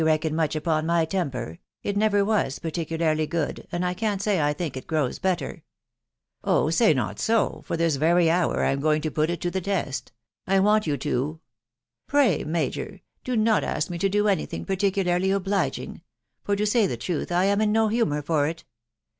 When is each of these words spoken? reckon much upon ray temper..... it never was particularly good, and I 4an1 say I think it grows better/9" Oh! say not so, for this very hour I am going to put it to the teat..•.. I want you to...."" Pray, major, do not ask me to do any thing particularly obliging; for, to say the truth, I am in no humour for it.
reckon 0.03 0.35
much 0.35 0.55
upon 0.55 0.87
ray 0.87 1.05
temper..... 1.05 1.59
it 1.83 1.95
never 1.95 2.25
was 2.25 2.57
particularly 2.57 3.27
good, 3.27 3.67
and 3.71 3.85
I 3.85 3.93
4an1 3.93 4.19
say 4.19 4.41
I 4.41 4.51
think 4.51 4.75
it 4.75 4.87
grows 4.87 5.19
better/9" 5.19 5.61
Oh! 6.43 6.69
say 6.71 6.91
not 6.91 7.19
so, 7.19 7.61
for 7.67 7.77
this 7.77 7.97
very 7.97 8.27
hour 8.27 8.63
I 8.65 8.71
am 8.71 8.79
going 8.79 9.03
to 9.03 9.11
put 9.11 9.29
it 9.29 9.39
to 9.41 9.51
the 9.51 9.61
teat..•.. 9.61 9.71
I 10.47 10.59
want 10.59 10.87
you 10.87 10.97
to...."" 10.97 11.39
Pray, 12.17 12.43
major, 12.43 13.01
do 13.23 13.37
not 13.37 13.63
ask 13.63 13.91
me 13.91 13.99
to 13.99 14.09
do 14.09 14.27
any 14.27 14.47
thing 14.47 14.65
particularly 14.65 15.29
obliging; 15.29 16.01
for, 16.43 16.55
to 16.55 16.65
say 16.65 16.87
the 16.87 16.97
truth, 16.97 17.31
I 17.31 17.45
am 17.45 17.61
in 17.61 17.71
no 17.71 17.87
humour 17.89 18.23
for 18.23 18.47
it. 18.47 18.63